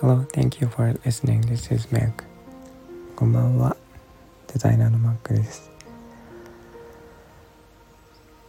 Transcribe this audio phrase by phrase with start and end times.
[0.00, 1.40] Hello, thank you for listening.
[1.40, 2.12] This is Meg.
[3.16, 3.74] こんばんは。
[4.52, 5.70] デザイナーのマックです。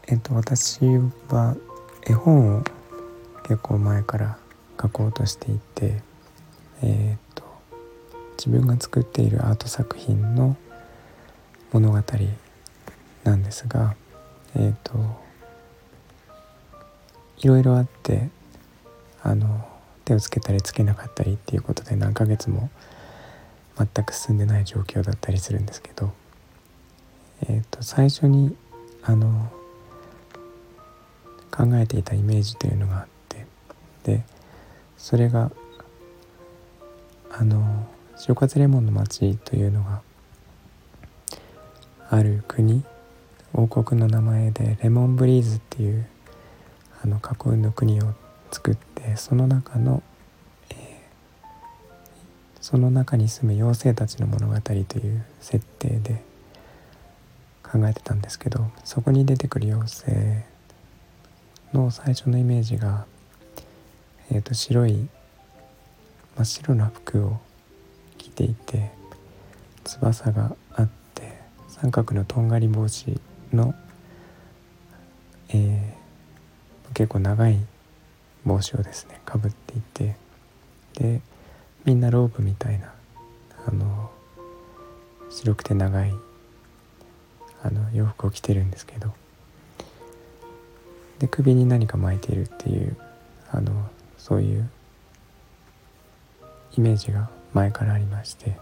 [0.09, 0.81] えっと、私
[1.29, 1.55] は
[2.05, 2.63] 絵本を
[3.43, 4.37] 結構前から
[4.81, 6.01] 書こうとしていて、
[6.83, 7.43] えっと、
[8.37, 10.57] 自分が作っているアート作品の
[11.71, 12.03] 物語
[13.23, 13.95] なんですが、
[14.57, 15.28] えっと、
[17.39, 18.29] いろいろあって
[19.23, 19.67] あの
[20.05, 22.69] 手をつけたりつけなかったりっていうことで何ヶ月も
[23.77, 26.11] 全く進んでない状況だったりするんですけど、
[27.43, 28.55] えー、と最初に
[29.03, 29.51] あの
[31.51, 33.45] 考えていたイメージというのがあって
[34.03, 34.23] で
[34.97, 35.51] それが
[37.31, 37.87] あの
[38.27, 40.01] 塩風レモンの町というのが
[42.09, 42.83] ある国
[43.53, 46.05] 王国の名前でレモンブリーズっていう
[47.03, 48.13] あの架空の国を
[48.51, 50.03] 作ってその中の、
[50.69, 50.77] えー、
[52.59, 56.21] その中に住む妖精たちの物語という設定で
[57.63, 60.45] 考えてたんですけどそこに出てくる妖精
[61.73, 63.05] の最初のイメージが、
[64.31, 65.07] えー、と白い
[66.35, 67.37] 真っ白な服を
[68.17, 68.91] 着ていて
[69.83, 73.19] 翼があって三角のとんがり帽子
[73.53, 73.75] の、
[75.49, 75.98] えー、
[76.93, 77.57] 結構長い
[78.45, 80.15] 帽子をですねかぶっていて
[80.95, 81.21] で
[81.85, 82.93] みんなロープみたいな
[83.67, 84.09] あの
[85.29, 86.13] 白くて長い
[87.63, 89.13] あの洋服を着てるんですけど
[91.19, 92.95] で首に何か巻いているっていう
[93.51, 93.71] あの
[94.17, 94.69] そういう
[96.77, 98.57] イメージが前からありまして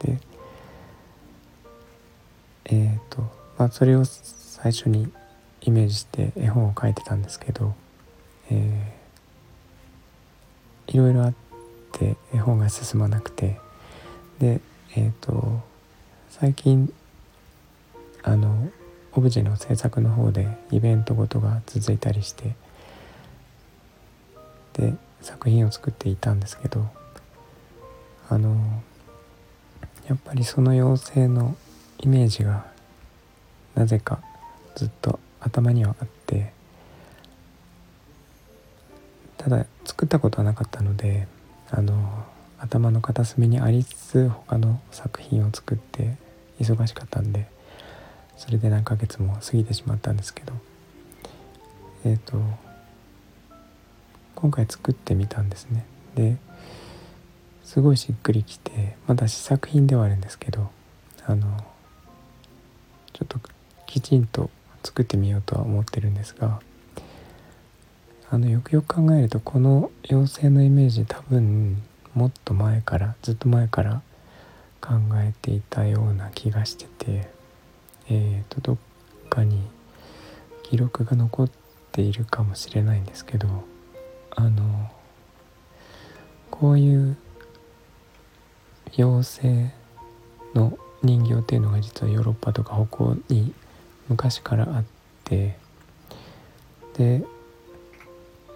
[0.00, 0.18] で
[2.66, 3.22] えっ、ー、と
[3.58, 5.12] まあそれを最初に
[5.62, 7.74] イメージして絵本を描いてたんですけど
[8.50, 11.34] えー、いろいろあっ
[11.92, 13.60] て絵本が進まなくて
[14.38, 14.60] で
[14.96, 15.60] えっ、ー、と
[16.28, 16.92] 最近
[18.22, 18.70] あの
[19.12, 22.54] オブジェの制作の方でイベントごとが続いたりして
[24.74, 26.86] で作品を作っていたんですけど
[28.28, 28.82] あの
[30.08, 31.56] やっぱりその妖精の
[31.98, 32.66] イメージが
[33.74, 34.20] なぜか
[34.74, 36.52] ずっと頭にはあって
[39.38, 41.26] ただ作ったことはなかったので
[41.70, 42.24] あの
[42.58, 46.16] 頭の片隅にありつつ他の作品を作って
[46.60, 47.46] 忙しかったんで
[48.36, 50.52] それで何ヶ月も過ぎてしまったんですけど
[52.04, 52.38] えっ、ー、と
[54.34, 55.84] 今回作ってみたんですね。
[56.14, 56.36] で
[57.62, 60.70] すごいしっくりきてまだ試作品ではあるんですけど
[61.26, 61.64] あの
[63.12, 63.38] ちょっと
[63.86, 64.50] きちんと
[64.82, 66.60] 作ってみようとは思ってるんですが
[68.30, 71.82] あのよくよく考えるとこの妖精のイメージ多分
[72.14, 74.02] もっと前からずっと前から
[74.80, 77.28] 考えていたような気がしてて
[78.08, 78.76] えーとどっ
[79.28, 79.60] かに
[80.62, 81.50] 記録が残っ
[81.92, 83.48] ているかもしれないんですけど
[84.36, 84.90] あの
[86.50, 87.16] こういう
[88.96, 89.70] 妖精
[90.54, 93.52] の人形っていうのが実はヨーロッパとか北欧に
[94.10, 94.84] 昔からあっ
[95.24, 95.56] て
[96.98, 97.22] で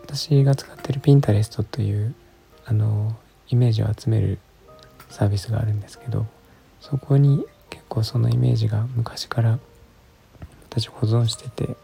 [0.03, 2.15] 私が使ってる Pinterest という
[2.67, 3.17] あの
[3.49, 4.39] イメージを集める
[5.09, 6.27] サービスがあるんですけど
[6.81, 9.59] そこに結構そのイメージが昔から
[10.69, 11.77] 私保存してて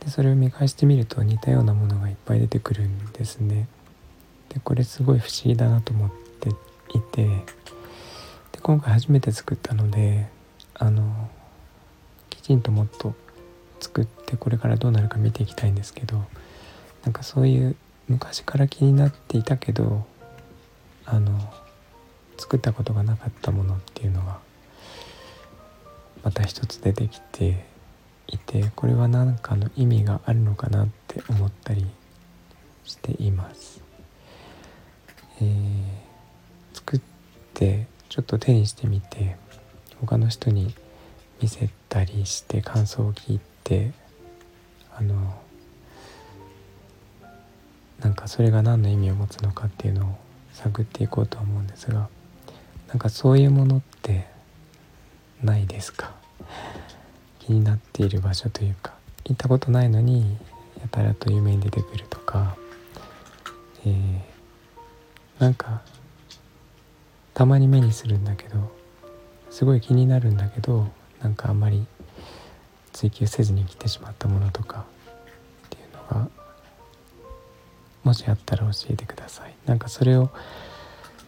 [0.00, 3.66] でそれを見返してみると似たようなものがいっぱい出てくるんですね。
[4.50, 6.10] でこれすごい不思議だなと思っ
[6.40, 6.50] て
[6.96, 7.24] いて
[8.52, 10.28] で今回初めて作ったので
[10.74, 11.02] あの
[12.46, 13.12] きちんともっと
[13.80, 16.22] 作ってこれからどうなるか見ていきたいんですけど
[17.02, 17.74] なんかそういう
[18.06, 20.06] 昔から気になっていたけど
[21.06, 21.40] あの
[22.38, 24.38] 作ったことがなかったものっていうのが
[26.22, 27.64] また一つ出てきて
[28.28, 31.84] いてこれは何かの意味があるのかなって思ったり
[32.84, 33.82] しています。
[35.40, 35.82] えー、
[36.74, 37.00] 作っ
[37.54, 39.34] てちょっと手にしてみて
[40.00, 40.72] 他の人に
[41.40, 43.92] 見せたりして感想を聞いて
[44.96, 45.40] あの
[48.00, 50.18] なんかそれが何の意味を持つのかっていうのを
[50.52, 52.08] 探っていこうと思うんですが
[52.88, 54.26] なんかそういうものって
[55.42, 56.14] ないですか？
[57.40, 58.94] 気になっている場所というか
[59.24, 60.36] 行ったことないのに
[60.80, 62.56] やたらと夢に出てくるとか、
[63.84, 64.20] えー、
[65.38, 65.82] なんか
[67.34, 68.72] たまに目にするんだけど
[69.50, 70.88] すごい気になるんだけど
[71.22, 71.86] なんかあんまり
[72.92, 74.86] 追求せずに来てしまったものとか
[75.66, 76.28] っていうのが
[78.04, 79.54] もしあったら教えてください。
[79.66, 80.30] なんかそれを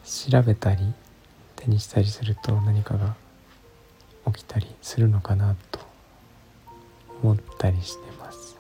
[0.05, 0.95] 調べたり
[1.57, 3.17] 手にしたりすると何かが
[4.33, 5.81] 起きたりするのかなと
[7.23, 8.57] 思ったりしてます。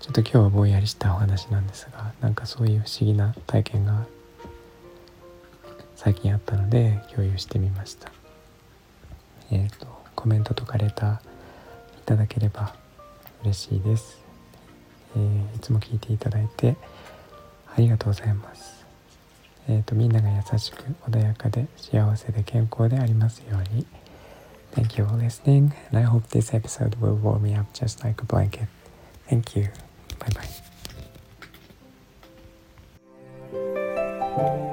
[0.00, 4.04] ちょっと今日はぼんやりしたお話なんですがなんかそういう不思議な体験が
[5.96, 8.12] 最近あったので共有してみました。
[9.50, 11.18] えっ、ー、とコメントとかレターい
[12.06, 12.74] ただければ
[13.42, 14.22] 嬉しいです、
[15.14, 16.76] えー、いつも聞いていただいて
[17.76, 18.86] ありがとうございます
[19.68, 23.84] えっ、ー、とみんなが優しく穏やかで幸せで健康でありますように
[24.74, 28.20] Thank you for listening, and I hope this episode will warm me up just like
[28.22, 28.66] a blanket.
[29.28, 29.68] Thank you.
[30.18, 30.30] Bye
[34.32, 34.70] bye.